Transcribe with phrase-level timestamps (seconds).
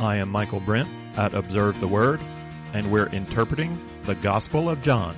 [0.00, 2.20] I am Michael Brent at Observe the Word,
[2.72, 5.16] and we're interpreting the Gospel of John.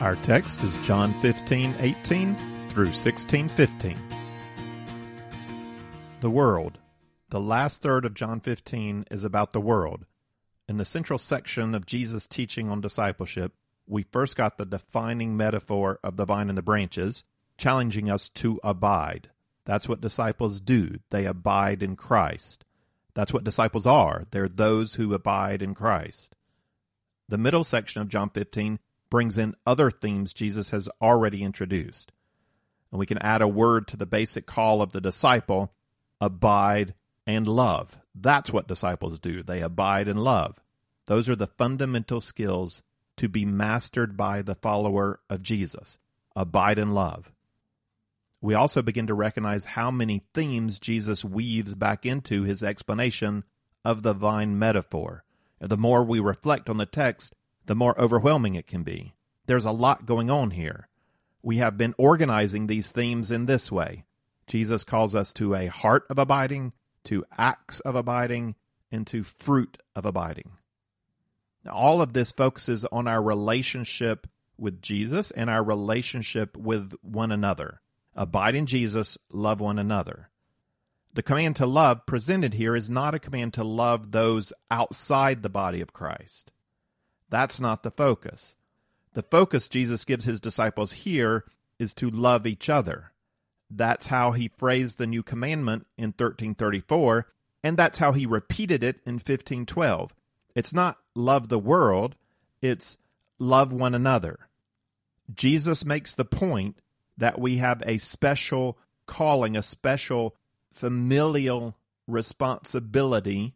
[0.00, 2.36] Our text is John 15, 18
[2.70, 3.98] through 16, 15.
[6.22, 6.78] The world.
[7.28, 10.06] The last third of John 15 is about the world.
[10.66, 13.52] In the central section of Jesus' teaching on discipleship,
[13.86, 17.24] we first got the defining metaphor of the vine and the branches,
[17.58, 19.28] challenging us to abide.
[19.66, 20.98] That's what disciples do.
[21.10, 22.64] They abide in Christ.
[23.18, 24.26] That's what disciples are.
[24.30, 26.36] They're those who abide in Christ.
[27.28, 28.78] The middle section of John 15
[29.10, 32.12] brings in other themes Jesus has already introduced.
[32.92, 35.72] And we can add a word to the basic call of the disciple
[36.20, 36.94] abide
[37.26, 37.98] and love.
[38.14, 39.42] That's what disciples do.
[39.42, 40.60] They abide and love.
[41.06, 42.84] Those are the fundamental skills
[43.16, 45.98] to be mastered by the follower of Jesus.
[46.36, 47.32] Abide and love.
[48.40, 53.44] We also begin to recognize how many themes Jesus weaves back into his explanation
[53.84, 55.24] of the vine metaphor.
[55.60, 57.34] The more we reflect on the text,
[57.66, 59.14] the more overwhelming it can be.
[59.46, 60.88] There's a lot going on here.
[61.42, 64.04] We have been organizing these themes in this way.
[64.46, 68.54] Jesus calls us to a heart of abiding, to acts of abiding,
[68.90, 70.52] and to fruit of abiding.
[71.64, 77.32] Now, all of this focuses on our relationship with Jesus and our relationship with one
[77.32, 77.80] another.
[78.18, 80.28] Abide in Jesus, love one another.
[81.14, 85.48] The command to love presented here is not a command to love those outside the
[85.48, 86.50] body of Christ.
[87.30, 88.56] That's not the focus.
[89.14, 91.44] The focus Jesus gives his disciples here
[91.78, 93.12] is to love each other.
[93.70, 97.28] That's how he phrased the new commandment in 1334,
[97.62, 100.12] and that's how he repeated it in 1512.
[100.56, 102.16] It's not love the world,
[102.60, 102.96] it's
[103.38, 104.48] love one another.
[105.32, 106.80] Jesus makes the point
[107.18, 110.34] that we have a special calling, a special
[110.72, 113.54] familial responsibility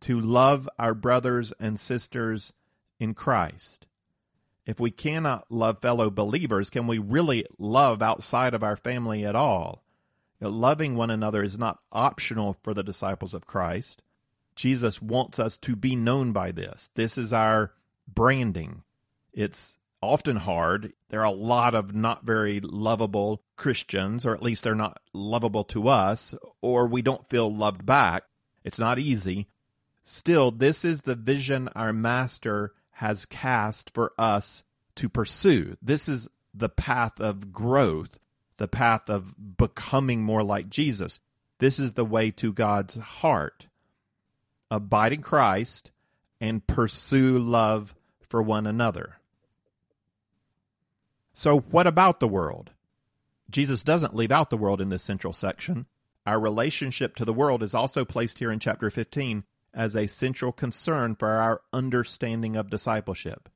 [0.00, 2.52] to love our brothers and sisters
[2.98, 3.86] in Christ.
[4.66, 9.36] If we cannot love fellow believers, can we really love outside of our family at
[9.36, 9.84] all?
[10.40, 14.02] You know, loving one another is not optional for the disciples of Christ.
[14.54, 16.90] Jesus wants us to be known by this.
[16.94, 17.72] This is our
[18.12, 18.82] branding.
[19.32, 20.92] It's often hard.
[21.08, 25.64] There are a lot of not very lovable Christians, or at least they're not lovable
[25.64, 28.24] to us, or we don't feel loved back.
[28.64, 29.48] It's not easy.
[30.04, 34.64] Still, this is the vision our Master has cast for us
[34.96, 35.76] to pursue.
[35.80, 38.18] This is the path of growth,
[38.56, 41.20] the path of becoming more like Jesus.
[41.58, 43.68] This is the way to God's heart.
[44.70, 45.92] Abide in Christ
[46.40, 47.94] and pursue love
[48.28, 49.18] for one another.
[51.42, 52.70] So, what about the world?
[53.50, 55.86] Jesus doesn't leave out the world in this central section.
[56.24, 59.42] Our relationship to the world is also placed here in chapter 15
[59.74, 63.48] as a central concern for our understanding of discipleship.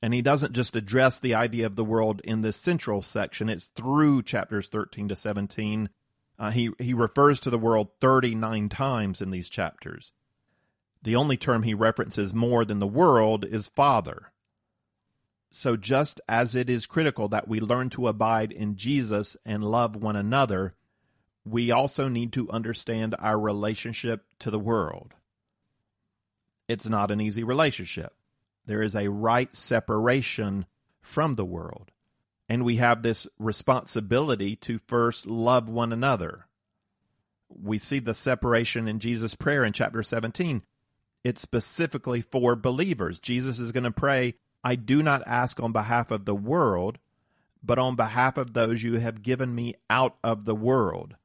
[0.00, 3.66] And he doesn't just address the idea of the world in this central section, it's
[3.66, 5.88] through chapters 13 to 17.
[6.38, 10.12] Uh, he, he refers to the world 39 times in these chapters.
[11.02, 14.30] The only term he references more than the world is Father.
[15.52, 19.96] So, just as it is critical that we learn to abide in Jesus and love
[19.96, 20.74] one another,
[21.44, 25.14] we also need to understand our relationship to the world.
[26.68, 28.14] It's not an easy relationship.
[28.66, 30.66] There is a right separation
[31.02, 31.90] from the world.
[32.48, 36.46] And we have this responsibility to first love one another.
[37.48, 40.62] We see the separation in Jesus' prayer in chapter 17.
[41.24, 43.18] It's specifically for believers.
[43.18, 46.98] Jesus is going to pray I do not ask on behalf of the world,
[47.62, 51.16] but on behalf of those you have given me out of the world.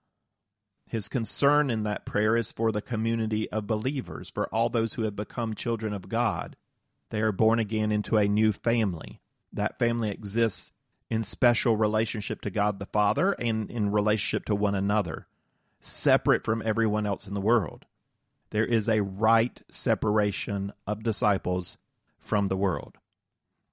[0.88, 5.04] His concern in that prayer is for the community of believers, for all those who
[5.04, 6.56] have become children of God.
[7.10, 9.20] They are born again into a new family.
[9.52, 10.72] That family exists
[11.10, 15.28] in special relationship to God the Father and in relationship to one another,
[15.80, 17.86] separate from everyone else in the world.
[18.52, 21.78] There is a right separation of disciples
[22.20, 22.98] from the world.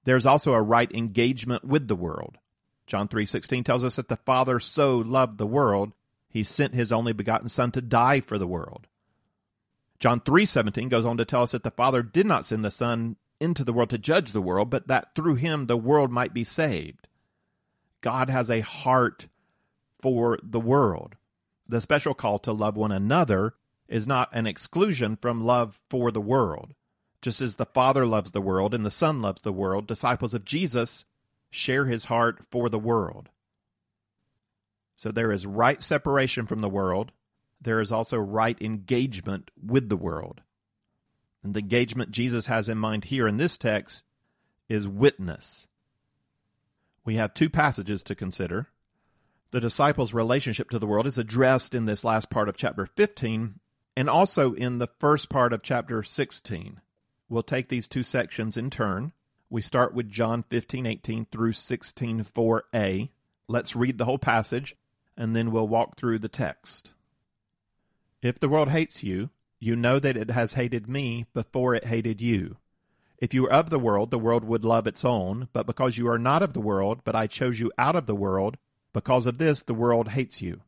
[0.03, 2.37] There's also a right engagement with the world.
[2.85, 5.93] John 3:16 tells us that the Father so loved the world,
[6.29, 8.87] he sent his only begotten son to die for the world.
[9.99, 13.15] John 3:17 goes on to tell us that the Father did not send the son
[13.39, 16.43] into the world to judge the world, but that through him the world might be
[16.43, 17.07] saved.
[18.01, 19.27] God has a heart
[20.01, 21.15] for the world.
[21.67, 23.55] The special call to love one another
[23.87, 26.73] is not an exclusion from love for the world.
[27.23, 30.43] Just as the Father loves the world and the Son loves the world, disciples of
[30.43, 31.05] Jesus
[31.49, 33.29] share his heart for the world.
[34.97, 37.13] So there is right separation from the world.
[37.61, 40.41] There is also right engagement with the world.
[41.41, 44.03] And the engagement Jesus has in mind here in this text
[44.67, 45.69] is witness.
[47.05, 48.67] We have two passages to consider.
[49.51, 53.61] The disciples' relationship to the world is addressed in this last part of chapter 15
[53.95, 56.81] and also in the first part of chapter 16.
[57.33, 59.11] We'll take these two sections in turn.
[59.49, 63.09] We start with John 15, 18 through 16, 4a.
[63.47, 64.75] Let's read the whole passage
[65.17, 66.91] and then we'll walk through the text.
[68.21, 72.21] If the world hates you, you know that it has hated me before it hated
[72.21, 72.57] you.
[73.17, 76.07] If you were of the world, the world would love its own, but because you
[76.09, 78.57] are not of the world, but I chose you out of the world,
[78.93, 80.61] because of this the world hates you.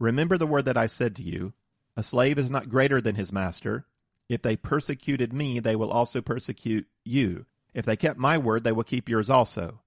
[0.00, 1.52] Remember the word that I said to you
[1.96, 3.86] A slave is not greater than his master.
[4.30, 7.46] If they persecuted me, they will also persecute you.
[7.74, 9.80] If they kept my word, they will keep yours also.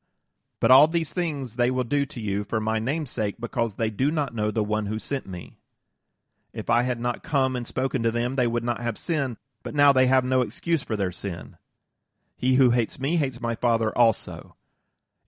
[0.59, 3.89] But all these things they will do to you for my name's sake, because they
[3.89, 5.59] do not know the one who sent me.
[6.51, 9.73] If I had not come and spoken to them, they would not have sin, but
[9.73, 11.55] now they have no excuse for their sin.
[12.35, 14.57] He who hates me hates my Father also.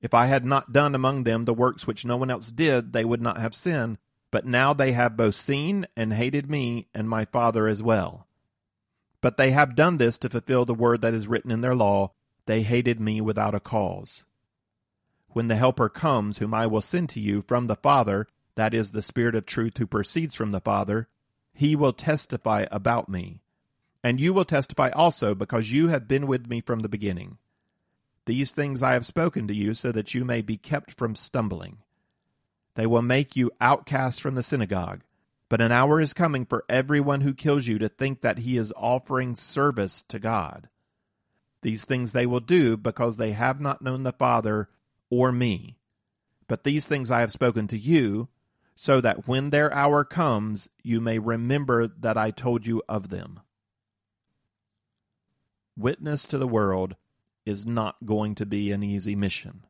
[0.01, 3.05] If I had not done among them the works which no one else did, they
[3.05, 3.97] would not have sin,
[4.29, 8.27] but now they have both seen and hated me and my Father as well.
[9.25, 12.11] But they have done this to fulfill the word that is written in their law,
[12.45, 14.23] they hated me without a cause.
[15.29, 18.91] When the Helper comes, whom I will send to you from the Father, that is
[18.91, 21.07] the Spirit of truth who proceeds from the Father,
[21.55, 23.39] he will testify about me.
[24.03, 27.39] And you will testify also, because you have been with me from the beginning.
[28.27, 31.79] These things I have spoken to you, so that you may be kept from stumbling.
[32.75, 35.01] They will make you outcasts from the synagogue.
[35.47, 38.73] But an hour is coming for everyone who kills you to think that he is
[38.75, 40.69] offering service to God.
[41.61, 44.69] These things they will do because they have not known the Father
[45.09, 45.77] or me.
[46.47, 48.29] But these things I have spoken to you,
[48.75, 53.39] so that when their hour comes, you may remember that I told you of them.
[55.77, 56.95] Witness to the world
[57.45, 59.65] is not going to be an easy mission.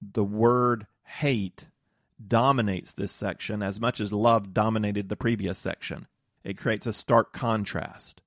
[0.00, 1.66] The word hate
[2.28, 6.06] dominates this section as much as love dominated the previous section.
[6.42, 8.20] It creates a stark contrast.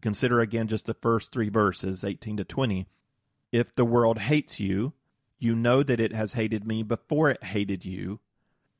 [0.00, 2.86] Consider again just the first three verses, 18 to 20.
[3.50, 4.92] If the world hates you,
[5.38, 8.20] you know that it has hated me before it hated you.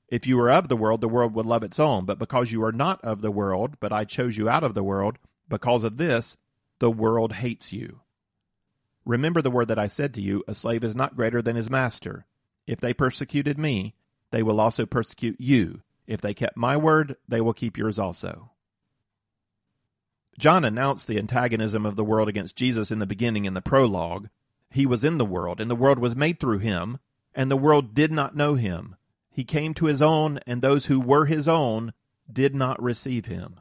[0.09, 2.05] If you were of the world, the world would love its own.
[2.05, 4.83] But because you are not of the world, but I chose you out of the
[4.83, 5.19] world,
[5.49, 6.37] because of this,
[6.79, 8.01] the world hates you.
[9.05, 11.71] Remember the word that I said to you, a slave is not greater than his
[11.71, 12.27] master.
[12.67, 13.95] If they persecuted me,
[14.31, 15.83] they will also persecute you.
[16.07, 18.51] If they kept my word, they will keep yours also.
[20.39, 24.29] John announced the antagonism of the world against Jesus in the beginning in the prologue.
[24.71, 26.99] He was in the world, and the world was made through him,
[27.35, 28.97] and the world did not know him.
[29.31, 31.93] He came to his own, and those who were his own
[32.31, 33.61] did not receive him.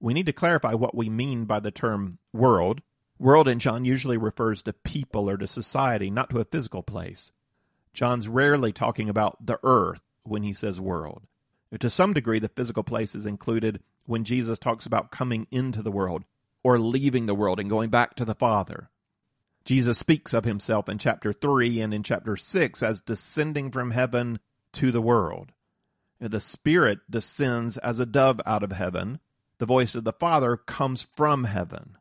[0.00, 2.82] We need to clarify what we mean by the term world.
[3.18, 7.32] World in John usually refers to people or to society, not to a physical place.
[7.94, 11.22] John's rarely talking about the earth when he says world.
[11.78, 15.90] To some degree, the physical place is included when Jesus talks about coming into the
[15.90, 16.24] world
[16.62, 18.90] or leaving the world and going back to the Father.
[19.64, 24.38] Jesus speaks of himself in chapter 3 and in chapter 6 as descending from heaven
[24.72, 25.52] to the world.
[26.20, 29.20] The Spirit descends as a dove out of heaven.
[29.58, 31.96] The voice of the Father comes from heaven.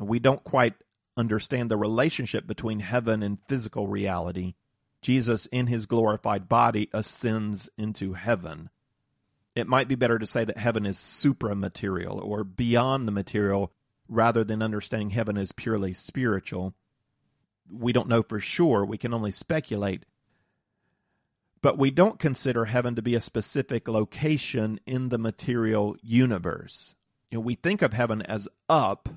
[0.00, 0.74] We don't quite
[1.16, 4.54] understand the relationship between heaven and physical reality.
[5.02, 8.70] Jesus, in his glorified body, ascends into heaven.
[9.54, 13.72] It might be better to say that heaven is supramaterial or beyond the material
[14.08, 16.74] rather than understanding heaven as purely spiritual.
[17.70, 20.04] We don't know for sure, we can only speculate.
[21.60, 26.94] But we don't consider heaven to be a specific location in the material universe.
[27.30, 29.08] You know, we think of heaven as up,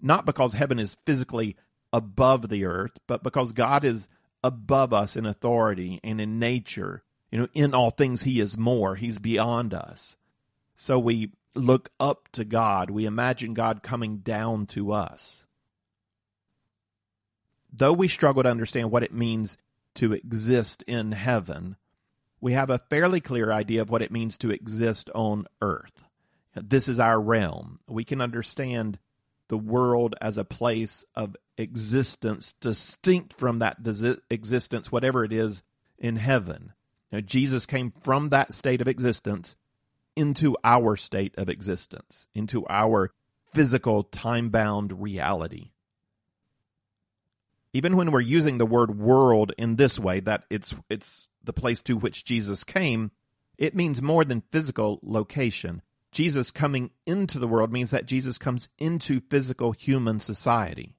[0.00, 1.56] not because heaven is physically
[1.92, 4.08] above the earth, but because God is
[4.46, 7.02] above us in authority and in nature.
[7.30, 10.16] You know, in all things, He is more, He's beyond us.
[10.74, 12.90] So we look up to God.
[12.90, 15.44] We imagine God coming down to us.
[17.72, 19.58] Though we struggle to understand what it means
[19.94, 21.76] to exist in heaven,
[22.40, 26.04] we have a fairly clear idea of what it means to exist on earth.
[26.54, 27.80] This is our realm.
[27.88, 28.98] We can understand
[29.48, 33.78] the world as a place of existence distinct from that
[34.30, 35.62] existence, whatever it is
[35.98, 36.72] in heaven.
[37.12, 39.56] Now, Jesus came from that state of existence
[40.16, 43.12] into our state of existence, into our
[43.54, 45.70] physical, time bound reality.
[47.72, 51.82] Even when we're using the word world in this way, that it's, it's the place
[51.82, 53.10] to which Jesus came,
[53.58, 55.82] it means more than physical location.
[56.16, 60.94] Jesus coming into the world means that Jesus comes into physical human society.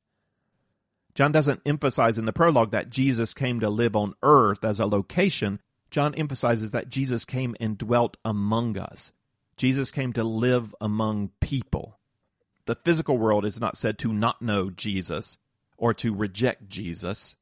[1.16, 4.86] John doesn't emphasize in the prologue that Jesus came to live on earth as a
[4.86, 5.60] location.
[5.90, 9.12] John emphasizes that Jesus came and dwelt among us.
[9.56, 11.98] Jesus came to live among people.
[12.68, 15.40] The physical world is not said to not know Jesus
[15.80, 17.36] or to reject Jesus.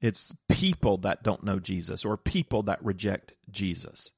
[0.00, 4.12] It's people that don't know Jesus or people that reject Jesus.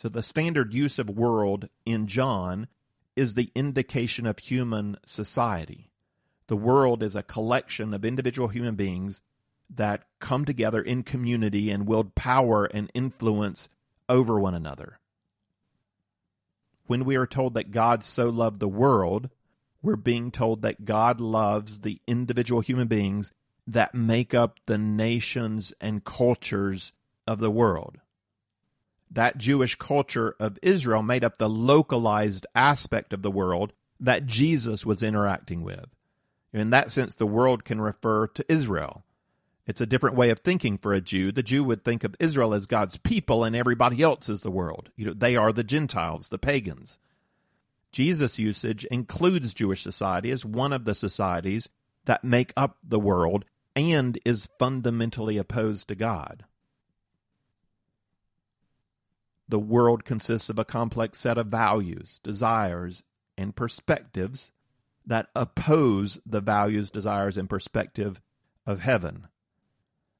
[0.00, 2.68] So the standard use of world in John
[3.16, 5.90] is the indication of human society.
[6.46, 9.20] The world is a collection of individual human beings
[9.68, 13.68] that come together in community and wield power and influence
[14.08, 15.00] over one another.
[16.86, 19.28] When we are told that God so loved the world,
[19.82, 23.32] we're being told that God loves the individual human beings
[23.66, 26.92] that make up the nations and cultures
[27.26, 27.98] of the world
[29.10, 34.86] that Jewish culture of Israel made up the localized aspect of the world that Jesus
[34.86, 35.86] was interacting with.
[36.52, 39.04] In that sense, the world can refer to Israel.
[39.66, 41.30] It's a different way of thinking for a Jew.
[41.30, 44.90] The Jew would think of Israel as God's people and everybody else is the world.
[44.96, 46.98] You know, they are the Gentiles, the pagans.
[47.92, 51.68] Jesus' usage includes Jewish society as one of the societies
[52.06, 53.44] that make up the world
[53.76, 56.44] and is fundamentally opposed to God.
[59.50, 63.02] The world consists of a complex set of values, desires,
[63.36, 64.52] and perspectives
[65.04, 68.20] that oppose the values, desires, and perspective
[68.64, 69.26] of heaven.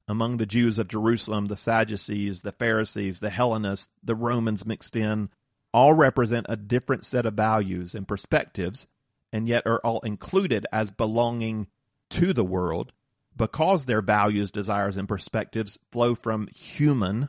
[0.08, 5.30] Among the Jews of Jerusalem, the Sadducees, the Pharisees, the Hellenists, the Romans mixed in,
[5.72, 8.88] all represent a different set of values and perspectives,
[9.32, 11.68] and yet are all included as belonging
[12.08, 12.92] to the world
[13.36, 17.28] because their values, desires, and perspectives flow from human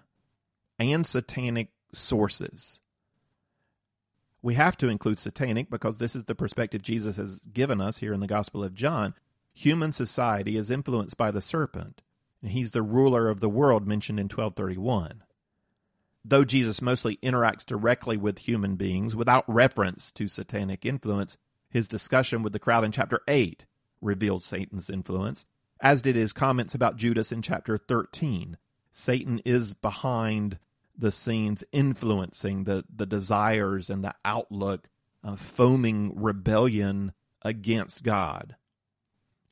[0.80, 2.80] and satanic sources.
[4.42, 8.14] We have to include satanic because this is the perspective Jesus has given us here
[8.14, 9.14] in the Gospel of John.
[9.54, 12.02] Human society is influenced by the serpent,
[12.42, 15.24] and he's the ruler of the world mentioned in 1231.
[16.24, 21.38] Though Jesus mostly interacts directly with human beings without reference to satanic influence,
[21.70, 23.66] his discussion with the crowd in chapter 8
[24.02, 25.46] reveals Satan's influence,
[25.80, 28.58] as did his comments about Judas in chapter 13.
[28.92, 30.60] Satan is behind
[30.98, 34.90] the scenes influencing the, the desires and the outlook
[35.24, 38.56] of foaming rebellion against God.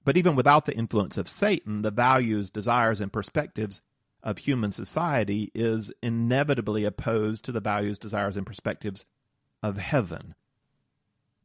[0.04, 3.82] But even without the influence of Satan, the values, desires, and perspectives
[4.24, 9.06] of human society is inevitably opposed to the values, desires, and perspectives
[9.62, 10.36] of heaven.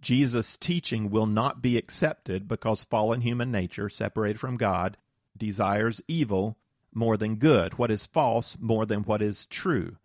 [0.00, 4.96] Jesus' teaching will not be accepted because fallen human nature, separated from God,
[5.36, 6.58] desires evil
[6.94, 9.96] more than good, what is false more than what is true.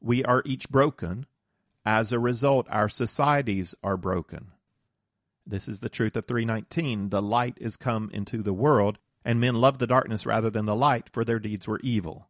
[0.00, 1.26] We are each broken.
[1.84, 4.52] As a result, our societies are broken.
[5.46, 7.10] This is the truth of 319.
[7.10, 10.76] The light is come into the world, and men love the darkness rather than the
[10.76, 12.28] light, for their deeds were evil.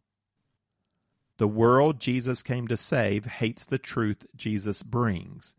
[1.38, 5.54] The world Jesus came to save hates the truth Jesus brings.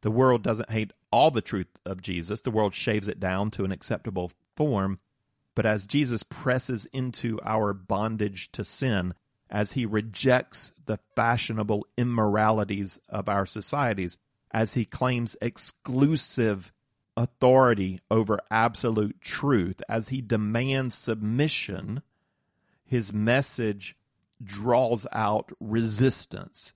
[0.00, 2.40] The world doesn't hate all the truth of Jesus.
[2.40, 4.98] The world shaves it down to an acceptable form,
[5.60, 9.12] but as Jesus presses into our bondage to sin,
[9.50, 14.16] as he rejects the fashionable immoralities of our societies,
[14.50, 16.72] as he claims exclusive
[17.14, 22.00] authority over absolute truth, as he demands submission,
[22.82, 23.98] his message
[24.42, 26.72] draws out resistance.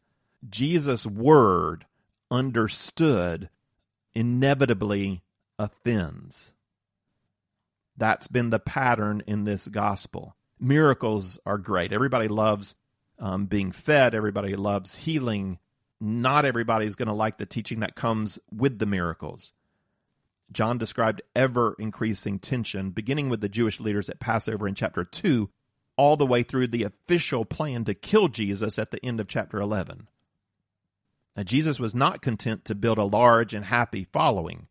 [0.46, 1.86] Jesus' word,
[2.30, 3.48] understood,
[4.12, 5.22] inevitably
[5.58, 6.52] offends.
[7.96, 10.36] That's been the pattern in this gospel.
[10.58, 11.92] Miracles are great.
[11.92, 12.74] Everybody loves
[13.18, 15.58] um, being fed, everybody loves healing.
[16.00, 19.52] Not everybody is going to like the teaching that comes with the miracles.
[20.52, 25.48] John described ever increasing tension, beginning with the Jewish leaders at Passover in chapter 2,
[25.96, 29.60] all the way through the official plan to kill Jesus at the end of chapter
[29.60, 30.08] 11.
[31.36, 34.68] Now, Jesus was not content to build a large and happy following.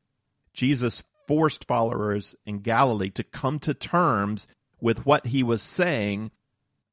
[0.53, 4.47] Jesus forced followers in Galilee to come to terms
[4.81, 6.31] with what he was saying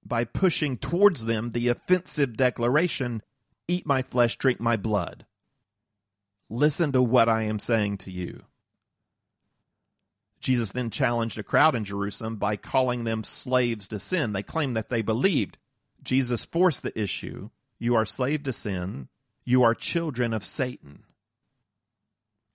[0.04, 3.22] by pushing towards them the offensive declaration
[3.70, 5.26] Eat my flesh, drink my blood.
[6.49, 8.42] Listen to what I am saying to you.
[10.40, 14.32] Jesus then challenged a crowd in Jerusalem by calling them slaves to sin.
[14.32, 15.56] They claimed that they believed.
[16.02, 19.06] Jesus forced the issue You are slave to sin.
[19.44, 21.04] You are children of Satan.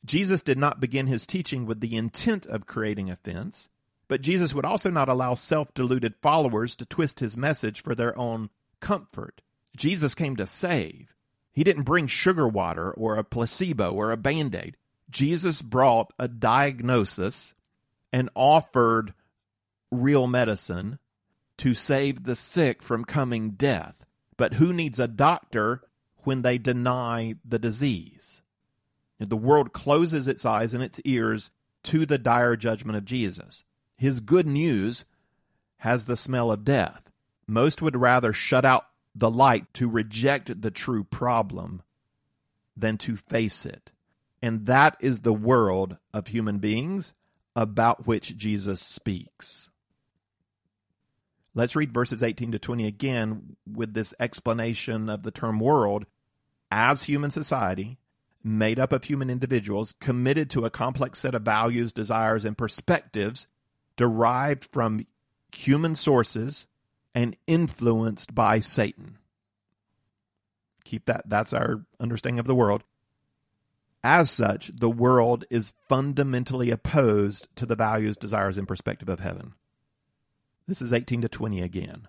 [0.05, 3.67] Jesus did not begin his teaching with the intent of creating offense,
[4.07, 8.17] but Jesus would also not allow self deluded followers to twist his message for their
[8.17, 9.41] own comfort.
[9.75, 11.15] Jesus came to save.
[11.51, 14.77] He didn't bring sugar water or a placebo or a band aid.
[15.09, 17.53] Jesus brought a diagnosis
[18.11, 19.13] and offered
[19.91, 20.99] real medicine
[21.57, 24.05] to save the sick from coming death.
[24.37, 25.81] But who needs a doctor
[26.23, 28.41] when they deny the disease?
[29.19, 31.51] The world closes its eyes and its ears
[31.83, 33.63] to the dire judgment of Jesus.
[33.97, 35.05] His good news
[35.77, 37.09] has the smell of death.
[37.47, 41.81] Most would rather shut out the light to reject the true problem
[42.75, 43.91] than to face it.
[44.41, 47.13] And that is the world of human beings
[47.55, 49.69] about which Jesus speaks.
[51.53, 56.05] Let's read verses 18 to 20 again with this explanation of the term world
[56.69, 57.97] as human society,
[58.45, 63.47] made up of human individuals, committed to a complex set of values, desires, and perspectives
[63.97, 65.05] derived from
[65.53, 66.67] human sources
[67.15, 69.17] and influenced by Satan.
[70.83, 72.83] Keep that, that's our understanding of the world.
[74.03, 79.55] As such, the world is fundamentally opposed to the values, desires, and perspective of heaven.
[80.67, 82.07] This is 18 to 20 again.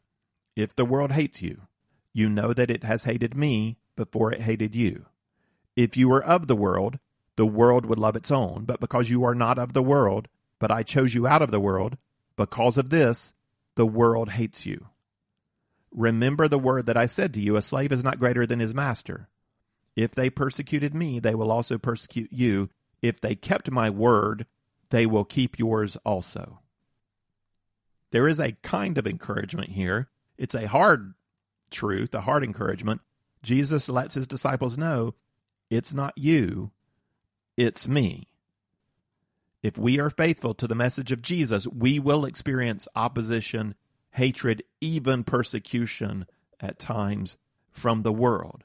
[0.54, 1.62] If the world hates you,
[2.12, 5.06] you know that it has hated me before it hated you.
[5.76, 6.98] If you were of the world,
[7.36, 8.64] the world would love its own.
[8.64, 10.28] But because you are not of the world,
[10.58, 11.98] but I chose you out of the world,
[12.36, 13.34] because of this,
[13.76, 14.88] the world hates you.
[15.92, 18.74] Remember the word that I said to you a slave is not greater than his
[18.74, 19.28] master.
[19.94, 22.68] If they persecuted me, they will also persecute you.
[23.00, 24.46] If they kept my word,
[24.90, 26.60] they will keep yours also.
[28.10, 30.08] There is a kind of encouragement here.
[30.38, 31.14] It's a hard
[31.70, 33.00] truth, a hard encouragement.
[33.42, 35.14] Jesus lets his disciples know
[35.70, 36.70] it's not you,
[37.56, 38.28] it's me.
[39.62, 43.74] If we are faithful to the message of Jesus, we will experience opposition,
[44.12, 46.26] hatred, even persecution
[46.60, 47.38] at times
[47.70, 48.64] from the world.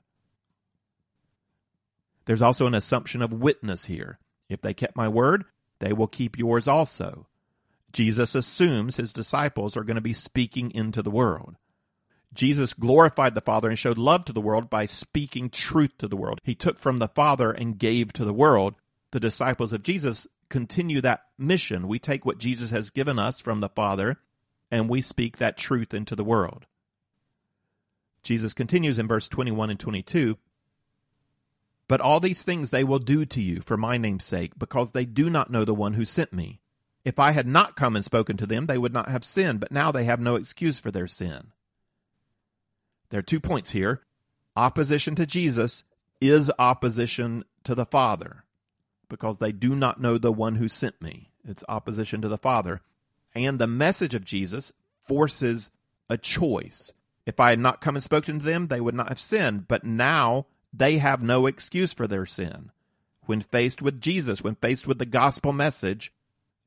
[2.26, 4.20] There's also an assumption of witness here.
[4.48, 5.46] If they kept my word,
[5.80, 7.28] they will keep yours also.
[7.92, 11.56] Jesus assumes his disciples are going to be speaking into the world.
[12.34, 16.16] Jesus glorified the Father and showed love to the world by speaking truth to the
[16.16, 16.40] world.
[16.44, 18.76] He took from the Father and gave to the world.
[19.12, 21.88] The disciples of Jesus continue that mission.
[21.88, 24.20] We take what Jesus has given us from the Father
[24.72, 26.66] and we speak that truth into the world.
[28.24, 30.38] Jesus continues in verse 21 and 22
[31.88, 35.06] But all these things they will do to you for my name's sake, because they
[35.06, 36.62] do not know the one who sent me.
[37.04, 39.72] If I had not come and spoken to them, they would not have sinned, but
[39.72, 41.52] now they have no excuse for their sin.
[43.12, 44.02] There are two points here.
[44.56, 45.84] Opposition to Jesus
[46.20, 48.44] is opposition to the Father
[49.10, 51.30] because they do not know the one who sent me.
[51.48, 52.82] It's opposition to the Father.
[53.36, 54.74] And the message of Jesus
[55.08, 55.72] forces
[56.10, 56.92] a choice.
[57.26, 59.68] If I had not come and spoken to them, they would not have sinned.
[59.68, 62.72] But now they have no excuse for their sin.
[63.26, 66.14] When faced with Jesus, when faced with the gospel message,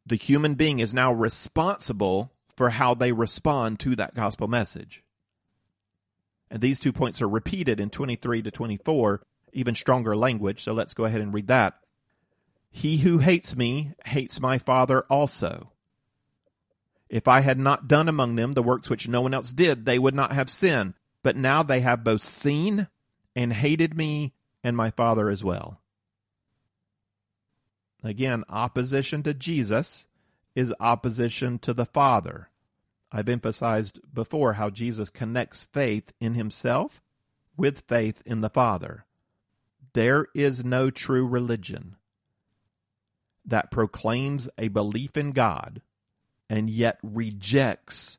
[0.06, 5.03] the human being is now responsible for how they respond to that gospel message.
[6.54, 9.20] And these two points are repeated in 23 to 24,
[9.54, 10.62] even stronger language.
[10.62, 11.80] So let's go ahead and read that.
[12.70, 15.72] He who hates me hates my Father also.
[17.08, 19.98] If I had not done among them the works which no one else did, they
[19.98, 20.94] would not have sinned.
[21.24, 22.86] But now they have both seen
[23.34, 25.80] and hated me and my Father as well.
[28.04, 30.06] Again, opposition to Jesus
[30.54, 32.48] is opposition to the Father.
[33.16, 37.00] I've emphasized before how Jesus connects faith in himself
[37.56, 39.06] with faith in the Father.
[39.92, 41.94] There is no true religion
[43.46, 45.80] that proclaims a belief in God
[46.50, 48.18] and yet rejects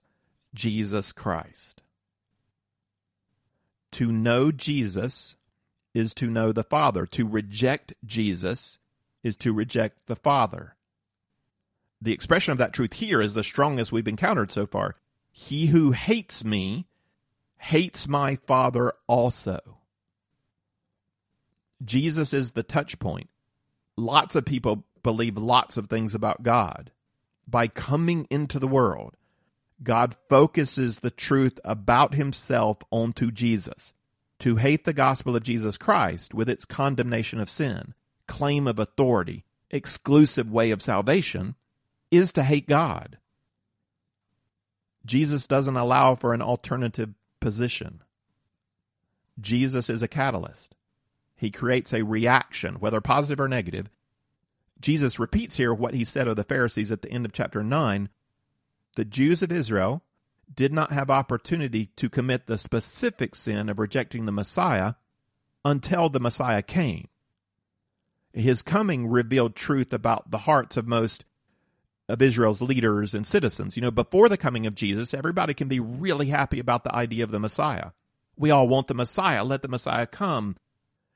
[0.53, 1.81] Jesus Christ.
[3.91, 5.35] To know Jesus
[5.93, 7.05] is to know the Father.
[7.07, 8.79] To reject Jesus
[9.23, 10.74] is to reject the Father.
[12.05, 14.95] The expression of that truth here is the strongest we've encountered so far.
[15.31, 16.85] He who hates me
[17.57, 19.79] hates my Father also.
[21.83, 23.27] Jesus is the touch point.
[23.97, 26.91] Lots of people believe lots of things about God.
[27.47, 29.17] By coming into the world,
[29.81, 33.93] God focuses the truth about himself onto Jesus.
[34.41, 37.95] To hate the gospel of Jesus Christ with its condemnation of sin
[38.27, 41.55] claim of authority, exclusive way of salvation,
[42.11, 43.17] is to hate God.
[45.05, 48.01] Jesus doesn't allow for an alternative position.
[49.39, 50.75] Jesus is a catalyst.
[51.35, 53.89] He creates a reaction, whether positive or negative.
[54.79, 58.09] Jesus repeats here what he said of the Pharisees at the end of chapter 9.
[58.95, 60.01] The Jews of Israel
[60.53, 64.93] did not have opportunity to commit the specific sin of rejecting the Messiah
[65.63, 67.07] until the Messiah came.
[68.33, 71.25] His coming revealed truth about the hearts of most
[72.07, 73.75] of Israel's leaders and citizens.
[73.75, 77.23] You know, before the coming of Jesus, everybody can be really happy about the idea
[77.23, 77.91] of the Messiah.
[78.37, 79.43] We all want the Messiah.
[79.43, 80.57] Let the Messiah come.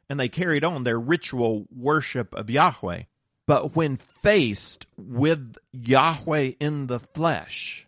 [0.09, 3.03] And they carried on their ritual worship of Yahweh.
[3.45, 7.87] But when faced with Yahweh in the flesh,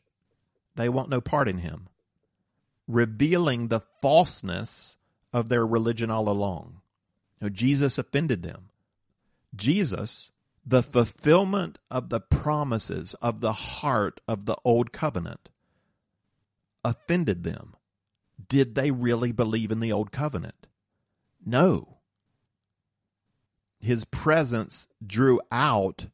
[0.75, 1.87] they want no part in him,
[2.87, 4.97] revealing the falseness
[5.33, 6.81] of their religion all along.
[7.51, 8.69] Jesus offended them.
[9.55, 10.31] Jesus,
[10.65, 15.49] the fulfillment of the promises of the heart of the old covenant,
[16.83, 17.75] offended them.
[18.47, 20.67] Did they really believe in the old covenant?
[21.45, 21.97] No.
[23.79, 26.07] His presence drew out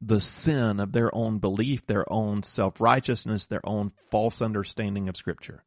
[0.00, 5.16] the sin of their own belief, their own self righteousness, their own false understanding of
[5.16, 5.64] Scripture.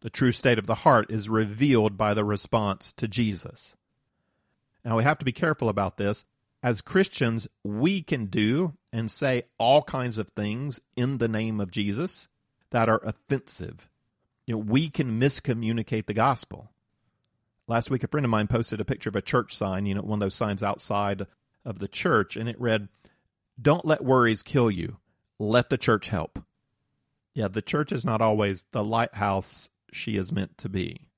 [0.00, 3.76] The true state of the heart is revealed by the response to Jesus.
[4.86, 6.24] Now we have to be careful about this.
[6.62, 11.72] As Christians, we can do and say all kinds of things in the name of
[11.72, 12.28] Jesus
[12.70, 13.88] that are offensive.
[14.46, 16.70] You know, we can miscommunicate the gospel.
[17.66, 20.02] Last week, a friend of mine posted a picture of a church sign, you know,
[20.02, 21.26] one of those signs outside
[21.64, 22.88] of the church, and it read,
[23.60, 24.98] Don't let worries kill you.
[25.40, 26.38] Let the church help.
[27.34, 31.08] Yeah, the church is not always the lighthouse she is meant to be.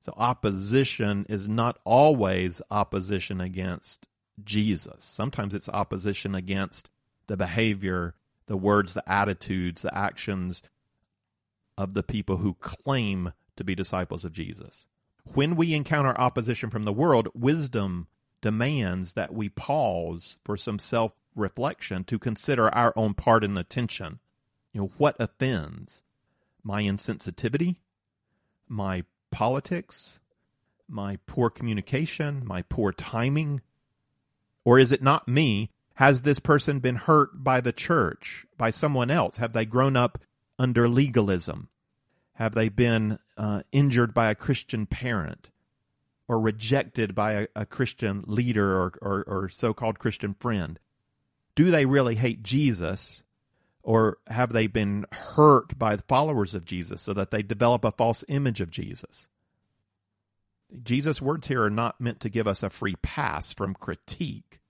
[0.00, 4.06] So opposition is not always opposition against
[4.44, 5.04] Jesus.
[5.04, 6.88] Sometimes it's opposition against
[7.26, 8.14] the behavior,
[8.46, 10.62] the words, the attitudes, the actions
[11.76, 14.86] of the people who claim to be disciples of Jesus.
[15.34, 18.06] When we encounter opposition from the world, wisdom
[18.40, 23.64] demands that we pause for some self reflection to consider our own part in the
[23.64, 24.20] tension.
[24.72, 26.02] You know, what offends?
[26.62, 27.76] My insensitivity?
[28.68, 30.20] My politics,
[30.88, 33.60] my poor communication, my poor timing?
[34.64, 35.70] Or is it not me?
[35.94, 39.38] Has this person been hurt by the church, by someone else?
[39.38, 40.18] Have they grown up
[40.58, 41.68] under legalism?
[42.34, 45.50] Have they been uh, injured by a Christian parent
[46.28, 50.78] or rejected by a, a Christian leader or, or, or so called Christian friend?
[51.56, 53.24] Do they really hate Jesus
[53.88, 57.90] or have they been hurt by the followers of Jesus so that they develop a
[57.90, 59.28] false image of Jesus?
[60.82, 64.60] Jesus' words here are not meant to give us a free pass from critique.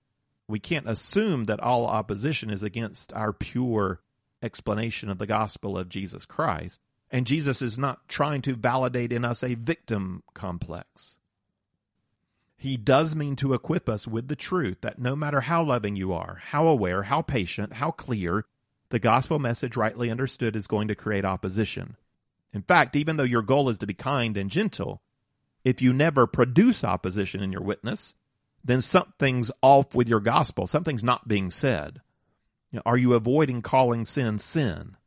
[0.47, 3.99] We can't assume that all opposition is against our pure
[4.41, 6.79] explanation of the gospel of Jesus Christ.
[7.11, 11.15] And Jesus is not trying to validate in us a victim complex.
[12.55, 16.13] He does mean to equip us with the truth that no matter how loving you
[16.13, 18.45] are, how aware, how patient, how clear,
[18.89, 21.95] the gospel message rightly understood is going to create opposition.
[22.53, 25.01] In fact, even though your goal is to be kind and gentle,
[25.63, 28.15] if you never produce opposition in your witness,
[28.63, 30.67] then something's off with your gospel.
[30.67, 32.01] Something's not being said.
[32.71, 34.97] You know, are you avoiding calling sin sin?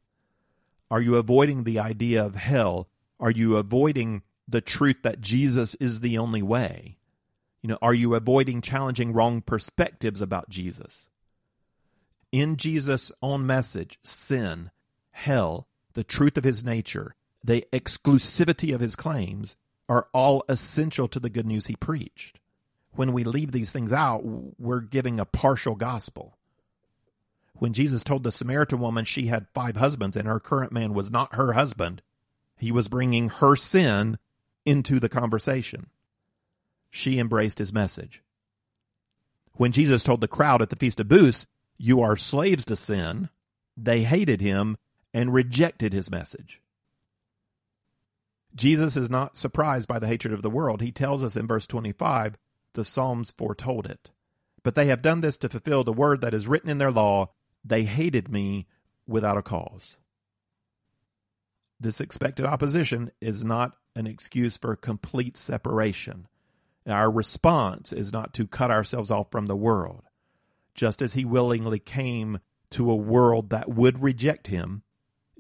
[0.90, 2.88] Are you avoiding the idea of hell?
[3.18, 6.98] Are you avoiding the truth that Jesus is the only way?
[7.62, 11.06] You know, are you avoiding challenging wrong perspectives about Jesus?
[12.32, 14.70] In Jesus' own message, sin,
[15.10, 17.14] hell, the truth of his nature,
[17.44, 19.56] the exclusivity of his claims
[19.88, 22.40] are all essential to the good news he preached.
[22.94, 26.38] When we leave these things out, we're giving a partial gospel.
[27.54, 31.10] When Jesus told the Samaritan woman she had five husbands and her current man was
[31.10, 32.02] not her husband,
[32.56, 34.18] he was bringing her sin
[34.64, 35.86] into the conversation.
[36.90, 38.22] She embraced his message.
[39.54, 41.46] When Jesus told the crowd at the Feast of Booths
[41.78, 43.28] you are slaves to sin.
[43.76, 44.76] They hated him
[45.12, 46.60] and rejected his message.
[48.54, 50.80] Jesus is not surprised by the hatred of the world.
[50.80, 52.36] He tells us in verse 25,
[52.74, 54.10] the Psalms foretold it.
[54.62, 57.30] But they have done this to fulfill the word that is written in their law.
[57.64, 58.66] They hated me
[59.06, 59.96] without a cause.
[61.80, 66.28] This expected opposition is not an excuse for complete separation.
[66.86, 70.04] Our response is not to cut ourselves off from the world
[70.74, 74.82] just as he willingly came to a world that would reject him,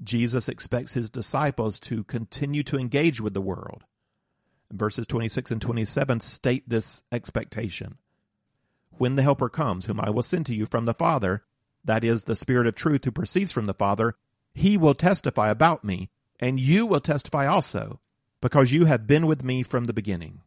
[0.02, 3.84] Jesus expects his disciples to continue to engage with the world.
[4.70, 7.98] Verses 26 and 27 state this expectation.
[8.90, 11.44] When the Helper comes, whom I will send to you from the Father,
[11.84, 14.16] that is, the Spirit of truth who proceeds from the Father,
[14.54, 18.00] he will testify about me, and you will testify also,
[18.40, 20.42] because you have been with me from the beginning.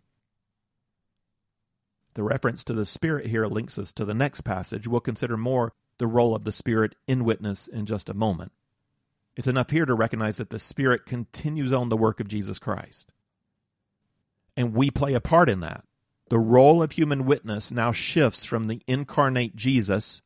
[2.16, 4.88] The reference to the Spirit here links us to the next passage.
[4.88, 8.52] We'll consider more the role of the Spirit in witness in just a moment.
[9.36, 13.12] It's enough here to recognize that the Spirit continues on the work of Jesus Christ.
[14.56, 15.84] And we play a part in that.
[16.30, 20.22] The role of human witness now shifts from the incarnate Jesus